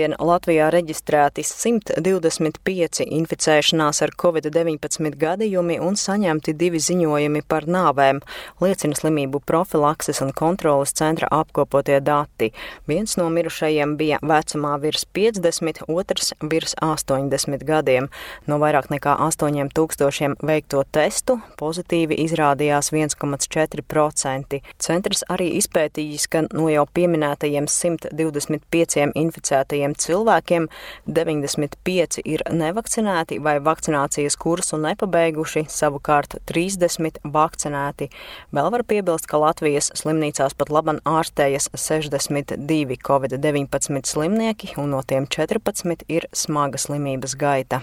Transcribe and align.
Pirmdien 0.00 0.16
Latvijā 0.16 0.70
reģistrēti 0.72 1.42
125 1.44 3.02
inficēšanās 3.04 3.98
ar 4.00 4.12
covid-19 4.16 5.10
gadījumi 5.20 5.74
un 5.84 5.98
saņemti 6.00 6.54
divi 6.56 6.80
ziņojumi 6.80 7.42
par 7.44 7.66
nāvēm, 7.68 8.22
liecina 8.64 8.96
slimību 8.96 9.42
profilakses 9.44 10.22
un 10.24 10.32
kontrolas 10.32 10.94
centra 10.96 11.28
apkopotie 11.36 11.98
dati. 12.00 12.48
Viens 12.88 13.18
no 13.20 13.26
mirušajiem 13.28 13.98
bija 14.00 14.22
vecumā 14.24 14.78
virs 14.80 15.04
50, 15.04 15.82
otrs 15.84 16.32
virs 16.40 16.72
80 16.80 17.66
gadiem. 17.68 18.08
No 18.48 18.56
vairāk 18.62 18.88
nekā 18.94 19.18
8000 19.26 20.40
veikto 20.40 20.86
testu 20.96 21.36
pozitīvi 21.60 22.22
izrādījās 22.24 22.88
1,4%. 22.96 24.62
Centrs 24.80 25.26
arī 25.28 25.52
izpētījis, 25.60 26.26
ka 26.32 26.46
no 26.48 26.72
jau 26.72 26.88
pieminētajiem 26.88 27.68
125 27.68 29.10
inficētajiem 29.26 29.89
inficētajiem 29.90 29.94
cilvēkiem 29.98 30.68
95 31.06 32.20
ir 32.24 32.42
nevakcinēti 32.50 33.40
vai 33.42 33.60
vakcinācijas 33.60 34.36
kursu 34.36 34.78
nepabeiguši, 34.78 35.66
savukārt 35.68 36.38
30 36.46 37.20
vakcinēti. 37.24 38.10
Vēl 38.52 38.70
var 38.70 38.84
piebilst, 38.84 39.26
ka 39.26 39.38
Latvijas 39.38 39.90
slimnīcās 39.94 40.54
pat 40.54 40.70
laban 40.70 41.00
ārstējas 41.04 41.70
62 41.74 42.96
covid-19 43.02 44.04
slimnieki, 44.04 44.74
un 44.78 44.90
no 44.90 45.02
tiem 45.02 45.26
14 45.26 46.04
ir 46.08 46.28
smaga 46.32 46.78
slimības 46.78 47.36
gaita. 47.36 47.82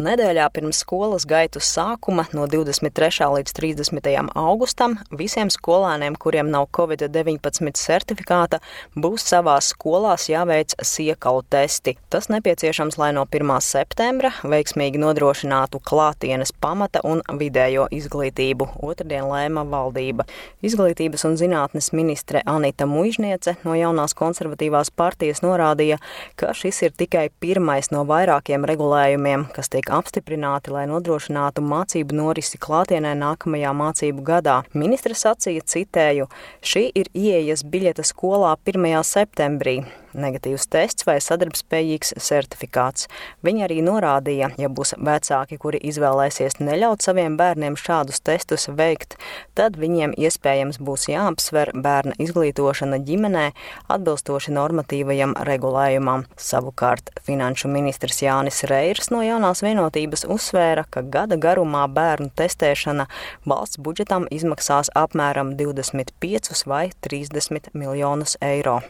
Nedēļā 0.00 0.46
pirms 0.54 0.78
skolas 0.80 1.26
gaitu 1.28 1.60
sākuma 1.60 2.22
no 2.32 2.46
23. 2.48 3.26
līdz 3.34 3.52
30. 3.52 4.06
augustam 4.38 4.94
visiem 5.12 5.50
skolēniem, 5.52 6.14
kuriem 6.16 6.48
nav 6.48 6.70
Covid-19 6.72 7.74
certifikāta, 7.76 8.62
būs 8.96 9.26
savās 9.28 9.68
skolās 9.74 10.30
jāveic 10.30 10.72
siekalu 10.80 11.42
testi. 11.52 11.98
Tas 12.08 12.30
nepieciešams, 12.32 12.96
lai 12.96 13.10
no 13.12 13.26
1. 13.28 13.52
septembra 13.66 14.30
veiksmīgi 14.40 15.02
nodrošinātu 15.02 15.82
klātienes 15.84 16.54
pamata 16.56 17.04
un 17.04 17.20
vidējo 17.42 17.90
izglītību. 17.92 18.70
Otradien 18.80 19.28
lēma 19.28 19.66
valdība. 19.68 20.24
Izglītības 20.64 21.26
un 21.28 21.36
zinātnes 21.42 21.90
ministre 21.92 22.40
Anita 22.48 22.88
Muižniece 22.88 23.58
no 23.68 23.76
jaunās 23.76 24.16
konservatīvās 24.16 24.94
partijas 24.96 25.44
norādīja, 25.44 26.00
ka 26.40 26.56
šis 26.56 26.86
ir 26.88 26.96
tikai 26.96 27.28
pirmais 27.42 27.92
no 27.92 28.06
vairākiem 28.08 28.64
regulējumiem, 28.72 29.50
kas 29.52 29.68
tiek 29.68 29.89
apstiprināti, 29.94 30.72
lai 30.74 30.86
nodrošinātu 30.90 31.64
mācību 31.66 32.16
norisi 32.16 32.60
klātienē 32.62 33.14
nākamajā 33.18 33.72
mācību 33.76 34.26
gadā. 34.26 34.60
Ministra 34.74 35.16
sacīja, 35.18 35.64
citēju, 35.74 36.28
šī 36.62 36.86
ir 36.94 37.10
ieejas 37.14 37.66
biļete 37.66 38.06
skolā 38.06 38.56
1. 38.64 38.88
septembrī 39.06 39.80
negatīvs 40.14 40.66
tests 40.70 41.06
vai 41.08 41.18
sadarbspējīgs 41.22 42.14
certifikāts. 42.20 43.08
Viņa 43.46 43.66
arī 43.66 43.80
norādīja, 43.84 44.50
ja 44.60 44.68
būs 44.68 44.94
vecāki, 44.98 45.58
kuri 45.60 45.80
izvēlēsies 45.90 46.60
neļaut 46.60 47.04
saviem 47.04 47.36
bērniem 47.40 47.76
šādus 47.78 48.22
testus 48.24 48.68
veikt, 48.68 49.16
tad 49.58 49.78
viņiem 49.80 50.14
iespējams 50.18 50.80
būs 50.82 51.08
jāapsver 51.10 51.72
bērna 51.74 52.16
izglītošana 52.22 53.00
ģimenē 53.06 53.46
atbilstoši 53.90 54.54
normatīvajam 54.56 55.36
regulējumam. 55.48 56.26
Savukārt 56.40 57.12
finanšu 57.26 57.70
ministrs 57.72 58.22
Jānis 58.24 58.62
Reirs 58.70 59.10
no 59.14 59.22
jaunās 59.24 59.64
vienotības 59.64 60.26
uzsvēra, 60.30 60.86
ka 60.90 61.02
gada 61.02 61.38
garumā 61.40 61.86
bērnu 61.90 62.30
testēšana 62.38 63.08
valsts 63.48 63.80
budžetam 63.82 64.28
izmaksās 64.30 64.92
apmēram 64.98 65.54
25 65.60 66.66
vai 66.70 66.88
30 67.06 67.72
miljonus 67.74 68.36
eiro. 68.40 68.80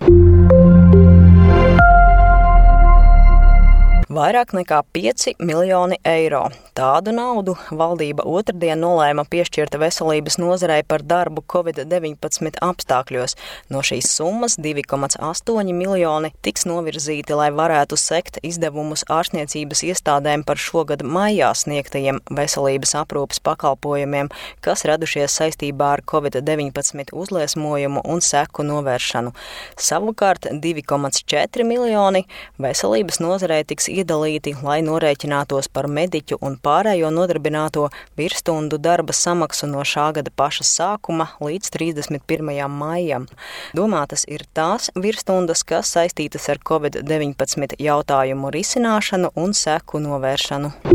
Vairāk 4.21 4.51
nekā 4.53 4.83
5 4.93 5.39
miljoni 5.41 5.97
eiro. 6.05 6.43
Tādu 6.77 7.13
naudu 7.15 7.55
valdība 7.73 8.27
otrdien 8.29 8.77
nolēma 8.83 9.23
piešķirt 9.33 9.79
veselības 9.81 10.37
nozarei 10.43 10.83
par 10.85 11.01
darbu 11.01 11.41
Covid-19 11.49 12.59
apstākļos. 12.67 13.35
No 13.73 13.81
šīs 13.87 14.11
summas 14.13 14.59
2,8 14.61 15.73
miljoni 15.73 16.31
tiks 16.45 16.67
novirzīti, 16.69 17.33
lai 17.39 17.49
varētu 17.57 17.97
sekt 18.01 18.37
izdevumus 18.45 19.07
ārstniecības 19.09 19.83
iestādēm 19.89 20.45
par 20.45 20.61
šogad 20.61 21.01
maijā 21.01 21.55
sniegtajiem 21.57 22.21
veselības 22.29 22.93
aprūpas 23.01 23.41
pakalpojumiem, 23.49 24.29
kas 24.61 24.85
radušies 24.91 25.39
saistībā 25.41 25.95
ar 25.97 26.05
Covid-19 26.13 27.15
uzliesmojumu 27.17 28.05
un 28.05 28.21
seku 28.21 28.69
novēršanu. 28.69 29.33
Savukārt 29.81 30.53
2,4 30.61 31.69
miljoni 31.73 32.27
veselības 32.61 33.23
nozarei 33.25 33.63
tiks 33.65 33.89
iedalīti, 34.11 34.57
lai 34.63 34.81
norēķinātos 34.83 35.69
par 35.73 35.87
mediķu 35.87 36.39
un 36.43 36.57
pārējo 36.59 37.11
nodarbināto 37.15 37.89
virsstundu 38.19 38.79
darba 38.79 39.13
samaksu 39.13 39.69
no 39.71 39.85
šā 39.87 40.11
gada 40.17 40.31
paša 40.35 40.67
sākuma 40.67 41.29
līdz 41.41 41.71
31. 41.71 42.69
maijam. 42.69 43.29
Domātas 43.75 44.27
ir 44.27 44.43
tās 44.53 44.91
virsstundas, 44.97 45.63
kas 45.63 45.95
saistītas 45.95 46.49
ar 46.51 46.59
Covid-19 46.59 47.79
jautājumu 47.79 48.51
risināšanu 48.51 49.31
un 49.37 49.55
seku 49.55 50.03
novēršanu. 50.03 50.90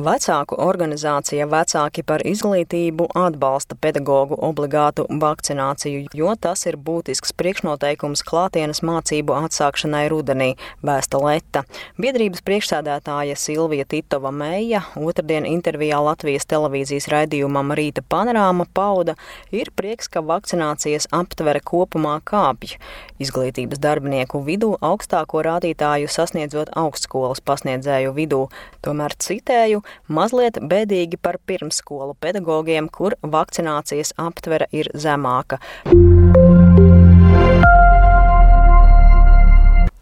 Vecāku 0.00 0.56
organizācija 0.56 1.44
Vecāki 1.50 2.00
par 2.06 2.22
izglītību 2.24 3.10
atbalsta 3.20 3.76
pedagoģu 3.76 4.38
obligātu 4.46 5.04
vakcināciju, 5.20 6.06
jo 6.16 6.30
tas 6.40 6.64
ir 6.70 6.78
būtisks 6.80 7.34
priekšnoteikums 7.36 8.22
klātienes 8.24 8.80
mācību 8.86 9.36
atsākšanai 9.42 10.06
rudenī, 10.08 10.54
vēsta 10.86 11.20
Leta. 11.20 11.64
Biedrības 12.00 12.40
priekšsēdētāja 12.46 13.36
Silvija 13.36 13.84
Titova 13.92 14.32
Meija 14.32 14.80
otrdien 14.96 15.44
intervijā 15.44 16.00
Latvijas 16.06 16.48
televīzijas 16.48 17.10
raidījumam 17.12 17.74
Rīta 17.76 18.00
panorāma 18.00 18.64
pauda, 18.72 19.18
ir 19.52 19.68
prieks, 19.76 20.08
ka 20.08 20.24
vakcinācijas 20.24 21.10
aptvere 21.12 21.60
kopumā 21.60 22.16
kāpj. 22.24 22.78
Izglītības 23.20 23.82
darbinieku 23.84 24.40
vidū 24.48 24.72
augstāko 24.80 25.44
rādītāju 25.44 26.08
sasniedzot 26.08 26.72
augstskolas 26.72 27.44
pasniedzēju 27.44 28.16
vidū. 28.16 28.46
Tomēr 28.80 29.12
citēju, 29.20 29.84
mazliet 30.08 30.60
bēdīgi 30.60 31.20
par 31.22 31.40
pirmsskolu 31.46 32.16
pedagogiem, 32.20 32.88
kur 32.88 33.18
vakcinācijas 33.22 34.14
aptvere 34.20 34.70
ir 34.72 34.92
zemāka. 34.94 35.60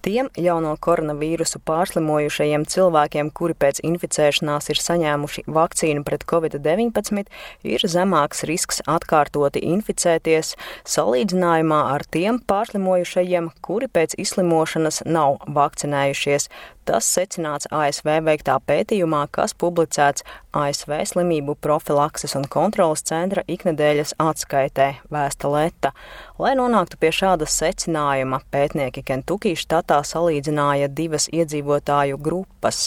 Tiem 0.09 0.28
jauno 0.41 0.71
koronavīrusu 0.81 1.59
pārslimojušajiem 1.69 2.62
cilvēkiem, 2.72 3.28
kuri 3.37 3.53
pēc 3.60 3.82
inficēšanās 3.84 4.71
ir 4.72 4.78
saņēmuši 4.81 5.43
vakcīnu 5.53 6.05
pret 6.06 6.22
covid-19, 6.31 7.26
ir 7.69 7.84
zemāks 7.94 8.41
risks 8.49 8.81
atkārtoti 8.88 9.60
inficēties 9.69 10.55
salīdzinājumā 10.88 11.82
ar 11.97 12.06
tiem 12.09 12.38
pārslimojušajiem, 12.41 13.50
kuri 13.60 13.91
pēc 13.93 14.16
izslimošanas 14.25 15.03
nav 15.05 15.43
vakcinējušies. 15.59 16.49
Tas 16.88 17.04
secināts 17.04 17.69
ASV 17.69 18.06
veiktā 18.25 18.54
pētījumā, 18.65 19.26
kas 19.28 19.53
publicēts 19.60 20.25
ASV 20.56 20.94
slimību 21.10 21.59
profilakses 21.60 22.32
un 22.38 22.47
kontrolas 22.49 23.03
centra 23.10 23.43
iknedēļas 23.44 24.15
atskaitē 24.25 24.87
Vēsta 25.12 25.50
Leta. 25.53 25.93
Lai 26.41 26.54
nonāktu 26.56 26.97
pie 26.97 27.10
šāda 27.12 27.44
secinājuma, 27.44 28.41
pētnieki 28.49 29.04
Kentucky 29.04 29.53
štatā 29.53 30.00
salīdzināja 30.00 30.88
divas 30.88 31.28
iedzīvotāju 31.28 32.16
grupas 32.25 32.87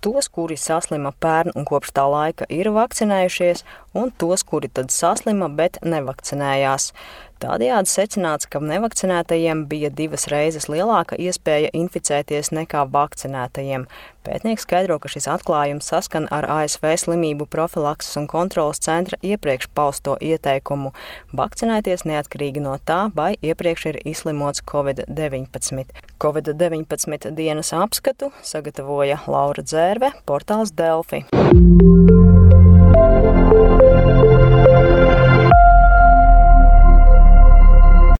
tos, 0.00 0.30
kuri 0.30 0.54
saslima 0.56 1.10
pērn 1.10 1.50
un 1.58 1.66
kopš 1.66 1.90
tā 1.98 2.06
laika 2.06 2.46
ir 2.54 2.70
vakcinējušies, 2.76 3.64
un 3.98 4.14
tos, 4.14 4.46
kuri 4.46 4.70
tad 4.70 4.94
saslima, 4.94 5.50
bet 5.50 5.82
nevakcinējās. 5.82 6.92
Tādējādi 7.40 7.88
secināts, 7.88 8.44
ka 8.52 8.60
nevakcinētajiem 8.60 9.62
bija 9.70 9.88
divas 9.96 10.26
reizes 10.28 10.66
lielāka 10.68 11.16
iespēja 11.16 11.70
inficēties 11.72 12.52
nekā 12.52 12.82
vakcinētajiem. 12.92 13.86
Pētnieks 14.26 14.66
skaidro, 14.66 14.98
ka 15.00 15.08
šis 15.08 15.24
atklājums 15.32 15.88
saskan 15.88 16.28
ar 16.36 16.44
ASV 16.52 16.84
slimību 17.00 17.48
profilakses 17.48 18.20
un 18.20 18.28
kontrolas 18.28 18.82
centra 18.84 19.16
iepriekš 19.24 19.70
pausto 19.72 20.18
ieteikumu 20.20 20.92
vakcinēties 21.32 22.04
neatkarīgi 22.10 22.60
no 22.60 22.76
tā, 22.84 23.06
vai 23.16 23.32
iepriekš 23.40 23.88
ir 23.94 24.02
izslimots 24.04 24.60
Covid-19. 24.68 25.88
Covid-19 26.20 27.32
dienas 27.40 27.72
apskatu 27.72 28.34
sagatavoja 28.44 29.22
Laura 29.24 29.64
Dzērve, 29.64 30.12
portāls 30.28 30.76
Delfi. 30.76 31.24